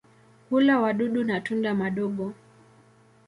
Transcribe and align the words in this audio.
Hula 0.49 0.79
wadudu 0.79 1.23
na 1.23 1.41
tunda 1.41 1.75
madogo. 1.75 2.33